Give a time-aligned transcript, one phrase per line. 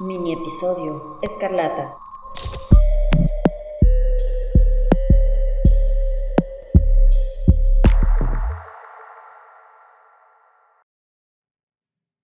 [0.00, 1.96] Mini episodio Escarlata.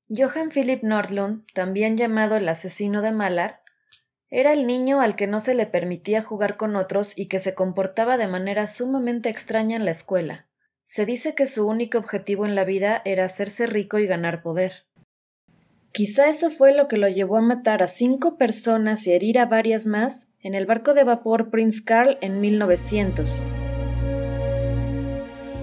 [0.08, 3.62] Johann Philip Nordlund, también llamado el asesino de Malar,
[4.30, 7.54] era el niño al que no se le permitía jugar con otros y que se
[7.54, 10.48] comportaba de manera sumamente extraña en la escuela.
[10.82, 14.89] Se dice que su único objetivo en la vida era hacerse rico y ganar poder.
[15.92, 19.46] Quizá eso fue lo que lo llevó a matar a cinco personas y herir a
[19.46, 23.44] varias más en el barco de vapor Prince Carl en 1900.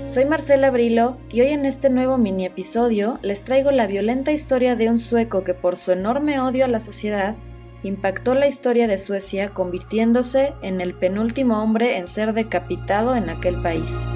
[0.06, 4.76] Soy Marcela Brilo y hoy en este nuevo mini episodio les traigo la violenta historia
[4.76, 7.36] de un sueco que por su enorme odio a la sociedad
[7.84, 13.62] impactó la historia de Suecia convirtiéndose en el penúltimo hombre en ser decapitado en aquel
[13.62, 14.08] país.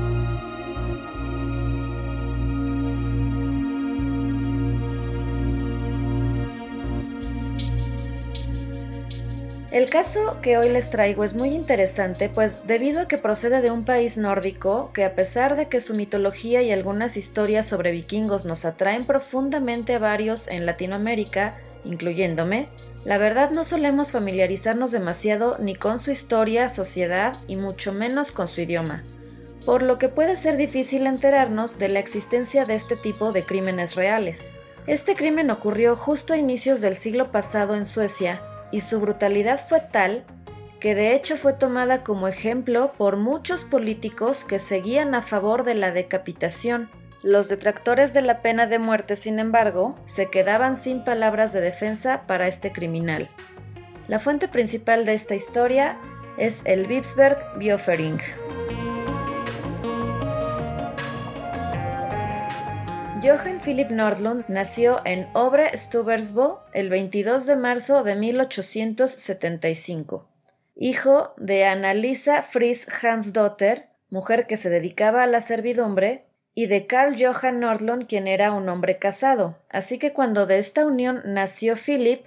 [9.71, 13.71] El caso que hoy les traigo es muy interesante, pues debido a que procede de
[13.71, 18.43] un país nórdico que a pesar de que su mitología y algunas historias sobre vikingos
[18.43, 21.55] nos atraen profundamente a varios en Latinoamérica,
[21.85, 22.67] incluyéndome,
[23.05, 28.49] la verdad no solemos familiarizarnos demasiado ni con su historia, sociedad y mucho menos con
[28.49, 29.05] su idioma,
[29.65, 33.95] por lo que puede ser difícil enterarnos de la existencia de este tipo de crímenes
[33.95, 34.51] reales.
[34.85, 39.79] Este crimen ocurrió justo a inicios del siglo pasado en Suecia, y su brutalidad fue
[39.79, 40.25] tal
[40.79, 45.75] que de hecho fue tomada como ejemplo por muchos políticos que seguían a favor de
[45.75, 46.89] la decapitación.
[47.21, 52.23] Los detractores de la pena de muerte, sin embargo, se quedaban sin palabras de defensa
[52.25, 53.29] para este criminal.
[54.07, 55.99] La fuente principal de esta historia
[56.37, 58.17] es el Bibsberg Biofering.
[63.23, 70.27] Johann Philipp Nordlund nació en Obre Stubersbo el 22 de marzo de 1875.
[70.75, 77.15] Hijo de Annalisa Fries Hansdotter, mujer que se dedicaba a la servidumbre, y de Carl
[77.15, 79.55] Johann Nordlund, quien era un hombre casado.
[79.69, 82.25] Así que cuando de esta unión nació Philip,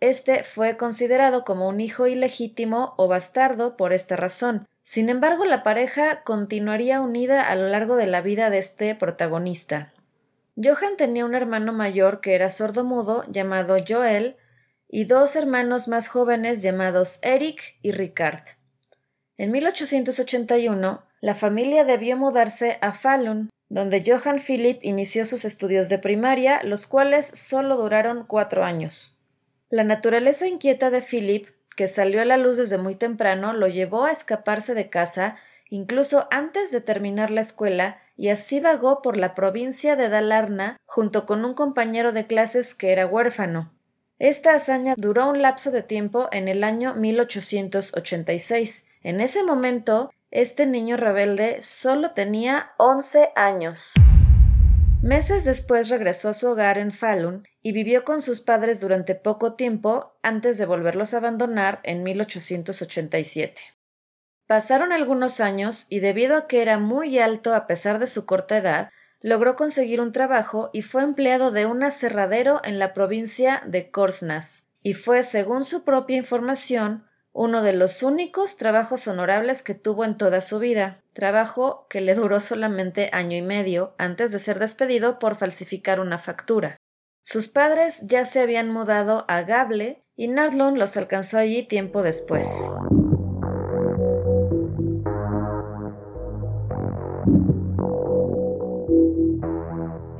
[0.00, 4.66] este fue considerado como un hijo ilegítimo o bastardo por esta razón.
[4.84, 9.92] Sin embargo, la pareja continuaría unida a lo largo de la vida de este protagonista.
[10.56, 14.36] Johann tenía un hermano mayor que era sordomudo llamado Joel
[14.88, 18.42] y dos hermanos más jóvenes llamados Eric y Ricard.
[19.36, 25.98] En 1881, la familia debió mudarse a Falun, donde Johann Philipp inició sus estudios de
[25.98, 29.16] primaria, los cuales solo duraron cuatro años.
[29.68, 31.46] La naturaleza inquieta de Philip,
[31.76, 35.36] que salió a la luz desde muy temprano, lo llevó a escaparse de casa
[35.70, 41.24] incluso antes de terminar la escuela y así vagó por la provincia de Dalarna junto
[41.24, 43.72] con un compañero de clases que era huérfano.
[44.18, 48.88] Esta hazaña duró un lapso de tiempo en el año 1886.
[49.02, 53.92] En ese momento, este niño rebelde solo tenía 11 años.
[55.02, 59.54] Meses después regresó a su hogar en Falun y vivió con sus padres durante poco
[59.54, 63.79] tiempo antes de volverlos a abandonar en 1887.
[64.50, 68.56] Pasaron algunos años y debido a que era muy alto a pesar de su corta
[68.56, 68.90] edad,
[69.20, 74.66] logró conseguir un trabajo y fue empleado de un aserradero en la provincia de Korsnas,
[74.82, 80.16] y fue, según su propia información, uno de los únicos trabajos honorables que tuvo en
[80.16, 85.20] toda su vida, trabajo que le duró solamente año y medio antes de ser despedido
[85.20, 86.76] por falsificar una factura.
[87.22, 92.68] Sus padres ya se habían mudado a Gable y Nardlund los alcanzó allí tiempo después.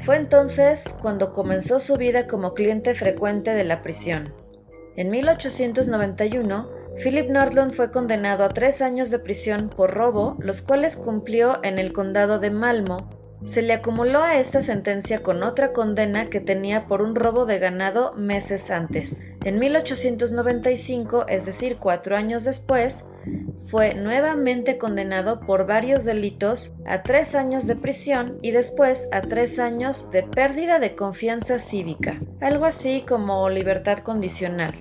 [0.04, 4.32] Fue entonces cuando comenzó su vida como cliente frecuente de la prisión.
[4.96, 10.96] En 1891, Philip Nordlund fue condenado a tres años de prisión por robo, los cuales
[10.96, 16.26] cumplió en el condado de Malmo, se le acumuló a esta sentencia con otra condena
[16.26, 19.22] que tenía por un robo de ganado meses antes.
[19.44, 23.04] En 1895, es decir, cuatro años después,
[23.66, 29.58] fue nuevamente condenado por varios delitos a tres años de prisión y después a tres
[29.58, 34.74] años de pérdida de confianza cívica, algo así como libertad condicional.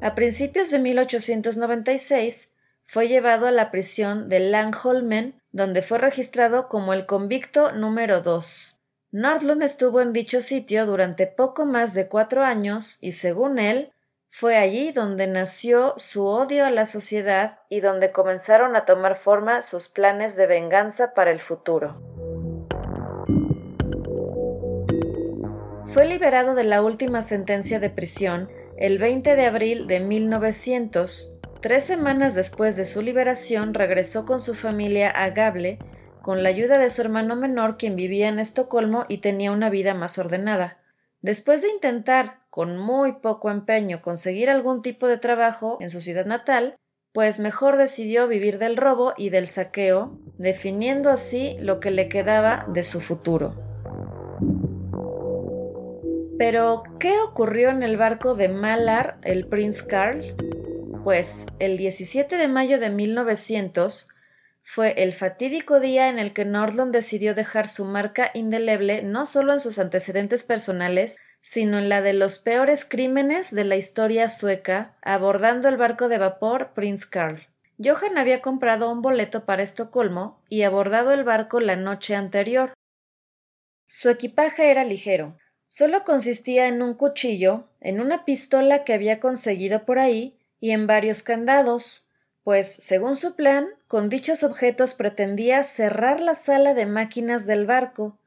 [0.00, 2.52] A principios de 1896,
[2.82, 8.80] fue llevado a la prisión de Langholmen, donde fue registrado como el convicto número 2.
[9.12, 13.92] Nordlund estuvo en dicho sitio durante poco más de cuatro años y, según él,
[14.28, 19.62] fue allí donde nació su odio a la sociedad y donde comenzaron a tomar forma
[19.62, 21.94] sus planes de venganza para el futuro.
[25.86, 31.33] Fue liberado de la última sentencia de prisión el 20 de abril de 1900.
[31.64, 35.78] Tres semanas después de su liberación regresó con su familia a Gable
[36.20, 39.94] con la ayuda de su hermano menor quien vivía en Estocolmo y tenía una vida
[39.94, 40.76] más ordenada.
[41.22, 46.26] Después de intentar, con muy poco empeño, conseguir algún tipo de trabajo en su ciudad
[46.26, 46.76] natal,
[47.14, 52.66] pues mejor decidió vivir del robo y del saqueo, definiendo así lo que le quedaba
[52.68, 53.54] de su futuro.
[56.36, 60.36] Pero, ¿qué ocurrió en el barco de Malar, el Prince Carl?
[61.04, 64.08] Pues, el 17 de mayo de 1900
[64.62, 69.52] fue el fatídico día en el que Nordlund decidió dejar su marca indeleble no solo
[69.52, 74.96] en sus antecedentes personales, sino en la de los peores crímenes de la historia sueca,
[75.02, 77.48] abordando el barco de vapor Prince Carl.
[77.78, 82.72] Johan había comprado un boleto para Estocolmo y abordado el barco la noche anterior.
[83.86, 85.36] Su equipaje era ligero.
[85.68, 90.86] Solo consistía en un cuchillo, en una pistola que había conseguido por ahí y en
[90.86, 92.06] varios candados,
[92.42, 98.18] pues, según su plan, con dichos objetos pretendía cerrar la sala de máquinas del barco,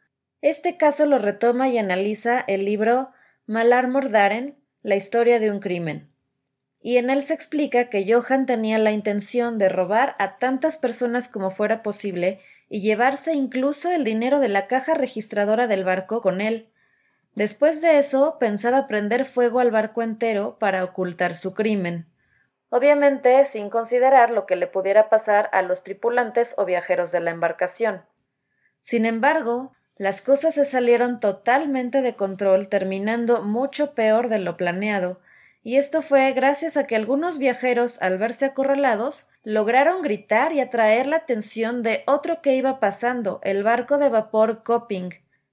[0.44, 3.10] este caso lo retoma y analiza el libro
[3.48, 6.12] Malar Mordaren, la historia de un crimen.
[6.80, 11.28] Y en él se explica que Johan tenía la intención de robar a tantas personas
[11.28, 12.40] como fuera posible
[12.70, 16.70] y llevarse incluso el dinero de la caja registradora del barco con él.
[17.34, 22.06] Después de eso pensaba prender fuego al barco entero para ocultar su crimen.
[22.70, 27.32] Obviamente sin considerar lo que le pudiera pasar a los tripulantes o viajeros de la
[27.32, 28.04] embarcación.
[28.82, 35.20] Sin embargo, las cosas se salieron totalmente de control, terminando mucho peor de lo planeado,
[35.64, 41.08] y esto fue gracias a que algunos viajeros, al verse acorralados, lograron gritar y atraer
[41.08, 45.10] la atención de otro que iba pasando, el barco de vapor Coping.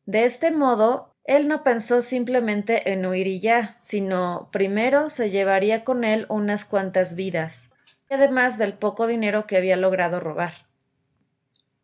[0.06, 5.82] De este modo, él no pensó simplemente en huir y ya, sino primero se llevaría
[5.82, 7.72] con él unas cuantas vidas,
[8.10, 10.52] además del poco dinero que había logrado robar.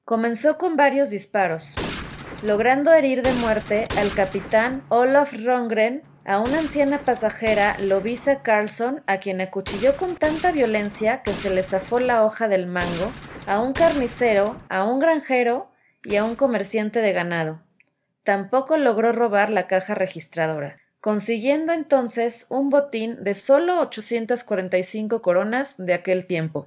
[0.05, 1.75] Comenzó con varios disparos,
[2.43, 9.19] logrando herir de muerte al capitán Olaf Rongren, a una anciana pasajera, Lovisa Carlson, a
[9.19, 13.11] quien acuchilló con tanta violencia que se le zafó la hoja del mango,
[13.47, 15.71] a un carnicero, a un granjero
[16.05, 17.63] y a un comerciante de ganado.
[18.25, 25.95] Tampoco logró robar la caja registradora, consiguiendo entonces un botín de solo 845 coronas de
[25.95, 26.67] aquel tiempo.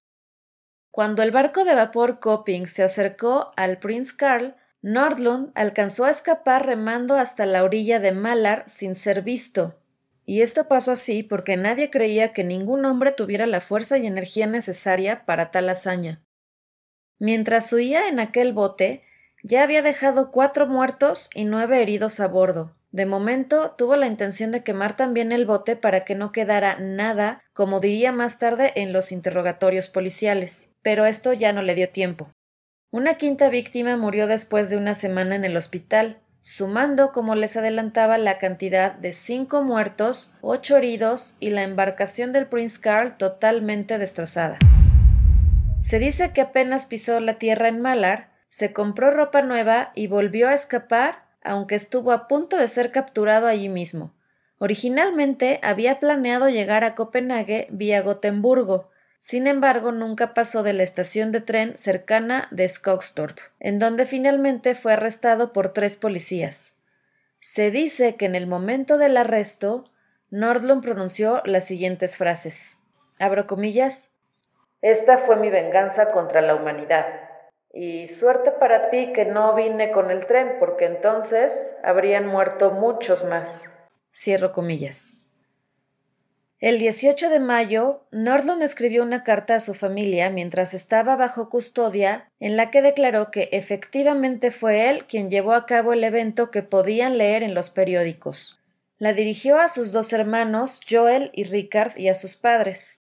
[0.92, 6.66] Cuando el barco de vapor Coping se acercó al Prince Carl, Nordlund alcanzó a escapar
[6.66, 9.80] remando hasta la orilla de Malar sin ser visto.
[10.26, 14.46] Y esto pasó así porque nadie creía que ningún hombre tuviera la fuerza y energía
[14.46, 16.22] necesaria para tal hazaña.
[17.18, 19.04] Mientras huía en aquel bote,
[19.44, 22.76] ya había dejado cuatro muertos y nueve heridos a bordo.
[22.92, 27.44] De momento tuvo la intención de quemar también el bote para que no quedara nada,
[27.52, 30.74] como diría más tarde en los interrogatorios policiales.
[30.82, 32.32] Pero esto ya no le dio tiempo.
[32.92, 38.20] Una quinta víctima murió después de una semana en el hospital, sumando, como les adelantaba,
[38.20, 44.60] la cantidad de cinco muertos, ocho heridos y la embarcación del Prince Carl totalmente destrozada.
[45.82, 50.48] Se dice que apenas pisó la tierra en Malar, se compró ropa nueva y volvió
[50.48, 54.14] a escapar, aunque estuvo a punto de ser capturado allí mismo.
[54.60, 61.32] Originalmente había planeado llegar a Copenhague vía Gotemburgo, sin embargo, nunca pasó de la estación
[61.32, 66.78] de tren cercana de Skogstorp, en donde finalmente fue arrestado por tres policías.
[67.40, 69.84] Se dice que en el momento del arresto,
[70.30, 72.78] Nordlund pronunció las siguientes frases.
[73.18, 74.14] Abro comillas.
[74.84, 77.33] Esta fue mi venganza contra la humanidad.
[77.74, 83.26] Y suerte para ti que no vine con el tren, porque entonces habrían muerto muchos
[83.26, 83.68] más.
[84.14, 85.18] Cierro comillas.
[86.60, 92.32] El 18 de mayo, Nordlund escribió una carta a su familia mientras estaba bajo custodia
[92.40, 96.64] en la que declaró que efectivamente fue él quien llevó a cabo el evento que
[96.64, 98.62] podían leer en los periódicos.
[98.98, 103.03] La dirigió a sus dos hermanos, Joel y Richard, y a sus padres.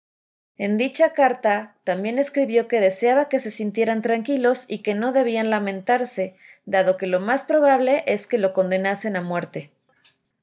[0.59, 5.51] En dicha carta también escribió que deseaba que se sintieran tranquilos y que no debían
[5.51, 6.35] lamentarse,
[6.65, 9.69] dado que lo más probable es que lo condenasen a muerte.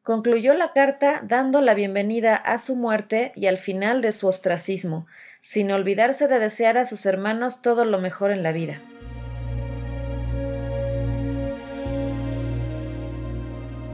[0.02, 5.06] Concluyó la carta dando la bienvenida a su muerte y al final de su ostracismo,
[5.42, 8.80] sin olvidarse de desear a sus hermanos todo lo mejor en la vida.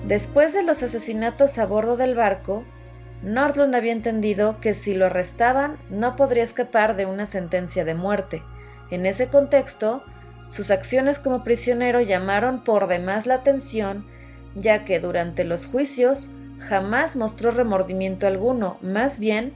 [0.06, 2.64] Después de los asesinatos a bordo del barco,
[3.22, 8.42] Nordlund había entendido que si lo arrestaban no podría escapar de una sentencia de muerte.
[8.90, 10.02] En ese contexto,
[10.48, 14.06] sus acciones como prisionero llamaron por demás la atención
[14.54, 19.54] ya que durante los juicios jamás mostró remordimiento alguno, más bien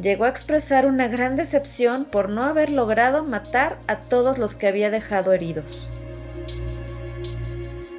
[0.00, 4.66] llegó a expresar una gran decepción por no haber logrado matar a todos los que
[4.66, 5.90] había dejado heridos.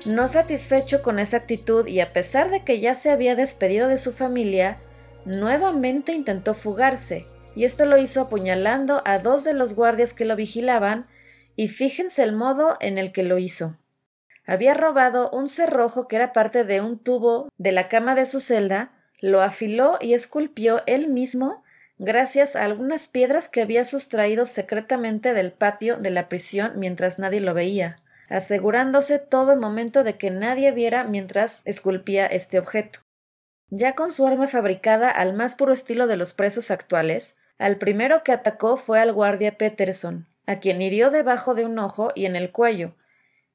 [0.06, 4.00] No satisfecho con esa actitud y a pesar de que ya se había despedido de
[4.00, 4.78] su familia,
[5.26, 10.36] nuevamente intentó fugarse, y esto lo hizo apuñalando a dos de los guardias que lo
[10.36, 11.08] vigilaban,
[11.56, 13.78] y fíjense el modo en el que lo hizo.
[14.46, 18.40] Había robado un cerrojo que era parte de un tubo de la cama de su
[18.40, 21.64] celda, lo afiló y esculpió él mismo
[22.00, 27.40] gracias a algunas piedras que había sustraído secretamente del patio de la prisión mientras nadie
[27.40, 33.02] lo veía, asegurándose todo el momento de que nadie viera mientras esculpía este objeto.
[33.74, 38.22] Ya con su arma fabricada al más puro estilo de los presos actuales, al primero
[38.22, 42.36] que atacó fue al guardia Peterson, a quien hirió debajo de un ojo y en
[42.36, 42.96] el cuello.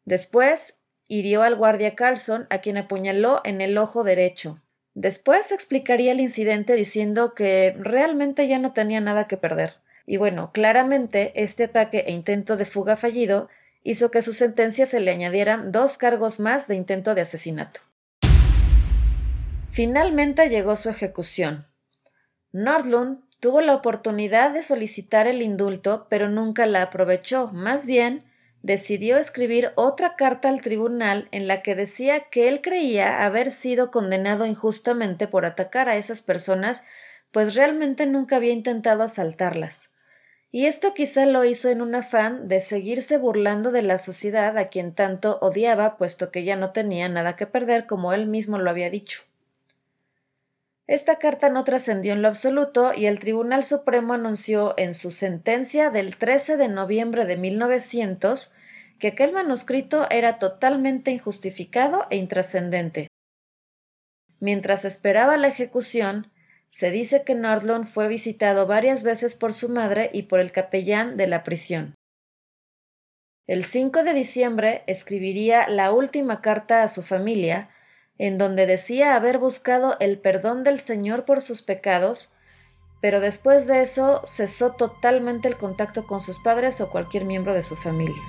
[0.06, 4.62] Después hirió al guardia Carlson, a quien apuñaló en el ojo derecho.
[4.94, 9.74] Después explicaría el incidente diciendo que realmente ya no tenía nada que perder.
[10.06, 13.50] Y bueno, claramente este ataque e intento de fuga fallido
[13.82, 17.80] hizo que a su sentencia se le añadieran dos cargos más de intento de asesinato.
[19.76, 21.66] Finalmente llegó su ejecución.
[22.50, 27.48] Nordlund tuvo la oportunidad de solicitar el indulto, pero nunca la aprovechó.
[27.48, 28.24] Más bien,
[28.62, 33.90] decidió escribir otra carta al tribunal en la que decía que él creía haber sido
[33.90, 36.82] condenado injustamente por atacar a esas personas,
[37.30, 39.92] pues realmente nunca había intentado asaltarlas.
[40.50, 44.68] Y esto quizá lo hizo en un afán de seguirse burlando de la sociedad a
[44.70, 48.70] quien tanto odiaba, puesto que ya no tenía nada que perder, como él mismo lo
[48.70, 49.20] había dicho.
[50.86, 55.90] Esta carta no trascendió en lo absoluto y el Tribunal Supremo anunció en su sentencia
[55.90, 58.54] del 13 de noviembre de 1900
[59.00, 63.08] que aquel manuscrito era totalmente injustificado e intrascendente.
[64.38, 66.30] Mientras esperaba la ejecución,
[66.68, 71.16] se dice que Nordlund fue visitado varias veces por su madre y por el capellán
[71.16, 71.94] de la prisión.
[73.46, 77.70] El 5 de diciembre escribiría la última carta a su familia,
[78.18, 82.32] en donde decía haber buscado el perdón del Señor por sus pecados,
[83.00, 87.62] pero después de eso cesó totalmente el contacto con sus padres o cualquier miembro de
[87.62, 88.22] su familia.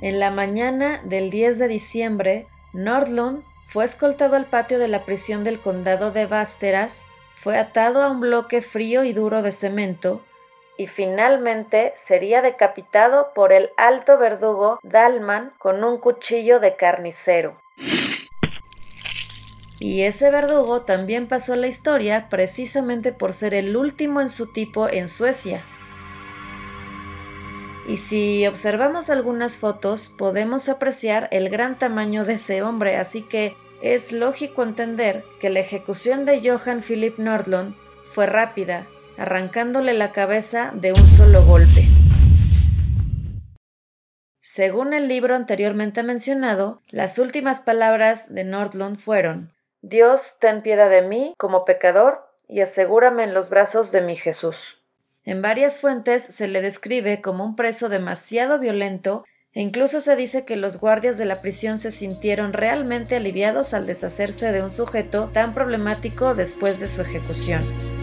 [0.00, 5.42] En la mañana del 10 de diciembre, Nordlund fue escoltado al patio de la prisión
[5.42, 10.22] del condado de Vásteras, fue atado a un bloque frío y duro de cemento,
[10.76, 17.56] y finalmente sería decapitado por el alto verdugo Dalman con un cuchillo de carnicero.
[19.78, 24.88] Y ese verdugo también pasó la historia precisamente por ser el último en su tipo
[24.88, 25.60] en Suecia.
[27.86, 33.56] Y si observamos algunas fotos podemos apreciar el gran tamaño de ese hombre, así que
[33.80, 38.86] es lógico entender que la ejecución de Johann Philipp Nordlund fue rápida
[39.18, 41.88] arrancándole la cabeza de un solo golpe.
[44.40, 51.02] Según el libro anteriormente mencionado, las últimas palabras de Nordlund fueron Dios, ten piedad de
[51.02, 54.56] mí como pecador y asegúrame en los brazos de mi Jesús.
[55.24, 60.44] En varias fuentes se le describe como un preso demasiado violento e incluso se dice
[60.44, 65.30] que los guardias de la prisión se sintieron realmente aliviados al deshacerse de un sujeto
[65.32, 67.95] tan problemático después de su ejecución.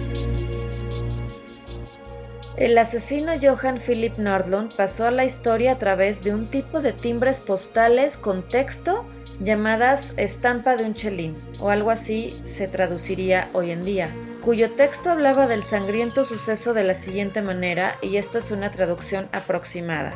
[2.57, 6.93] El asesino Johann Philipp Nordlund pasó a la historia a través de un tipo de
[6.93, 9.07] timbres postales con texto
[9.39, 14.11] llamadas estampa de un chelín, o algo así se traduciría hoy en día,
[14.43, 19.29] cuyo texto hablaba del sangriento suceso de la siguiente manera, y esto es una traducción
[19.31, 20.13] aproximada.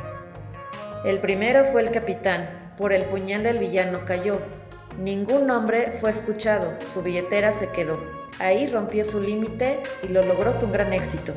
[1.04, 4.40] El primero fue el capitán, por el puñal del villano cayó.
[4.96, 7.98] Ningún hombre fue escuchado, su billetera se quedó.
[8.38, 11.34] Ahí rompió su límite y lo logró con gran éxito.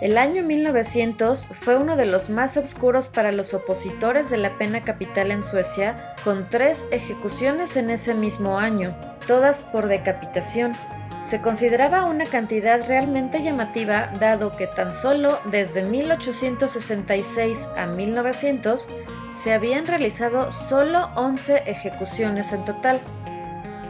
[0.00, 4.84] El año 1900 fue uno de los más oscuros para los opositores de la pena
[4.84, 10.76] capital en Suecia, con tres ejecuciones en ese mismo año, todas por decapitación.
[11.24, 18.88] Se consideraba una cantidad realmente llamativa dado que tan solo desde 1866 a 1900
[19.32, 23.00] se habían realizado solo 11 ejecuciones en total.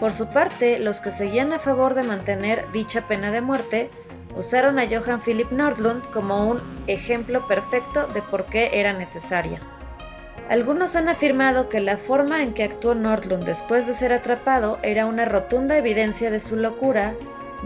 [0.00, 3.90] Por su parte, los que seguían a favor de mantener dicha pena de muerte
[4.36, 9.60] usaron a Johann Philipp Nordlund como un ejemplo perfecto de por qué era necesaria.
[10.48, 15.04] Algunos han afirmado que la forma en que actuó Nordlund después de ser atrapado era
[15.04, 17.14] una rotunda evidencia de su locura,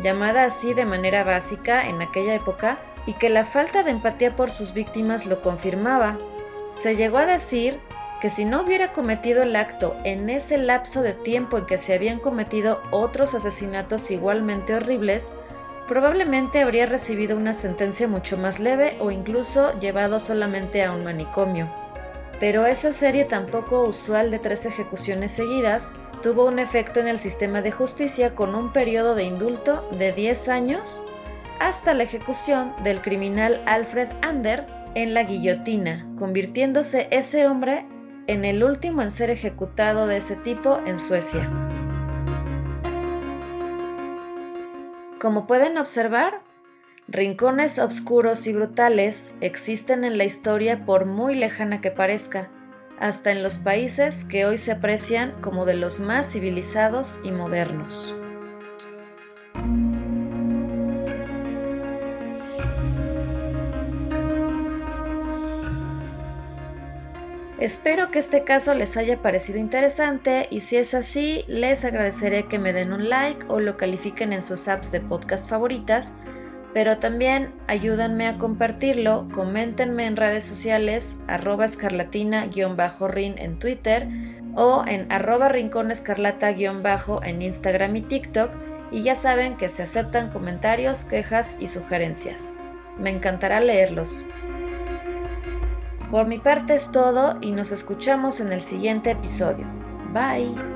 [0.02, 4.50] llamada así de manera básica en aquella época, y que la falta de empatía por
[4.50, 6.19] sus víctimas lo confirmaba.
[6.73, 7.78] Se llegó a decir
[8.21, 11.95] que si no hubiera cometido el acto en ese lapso de tiempo en que se
[11.95, 15.33] habían cometido otros asesinatos igualmente horribles,
[15.92, 21.68] probablemente habría recibido una sentencia mucho más leve o incluso llevado solamente a un manicomio.
[22.40, 27.61] Pero esa serie tampoco usual de tres ejecuciones seguidas tuvo un efecto en el sistema
[27.61, 31.04] de justicia con un periodo de indulto de 10 años
[31.61, 37.84] hasta la ejecución del criminal Alfred Ander en la guillotina, convirtiéndose ese hombre
[38.28, 41.50] en el último en ser ejecutado de ese tipo en Suecia.
[45.22, 46.42] Como pueden observar,
[47.06, 52.50] rincones oscuros y brutales existen en la historia por muy lejana que parezca,
[52.98, 58.16] hasta en los países que hoy se aprecian como de los más civilizados y modernos.
[67.62, 72.59] Espero que este caso les haya parecido interesante y si es así, les agradeceré que
[72.59, 76.12] me den un like o lo califiquen en sus apps de podcast favoritas,
[76.75, 84.09] pero también ayúdanme a compartirlo, coméntenme en redes sociales arroba escarlatina-rin en Twitter
[84.57, 88.50] o en arroba rinconescarlata-bajo en Instagram y TikTok
[88.90, 92.54] y ya saben que se aceptan comentarios, quejas y sugerencias.
[92.99, 94.25] Me encantará leerlos.
[96.12, 99.64] Por mi parte es todo y nos escuchamos en el siguiente episodio.
[100.12, 100.71] Bye.